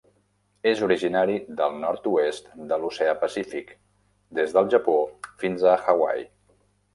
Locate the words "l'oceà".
2.85-3.13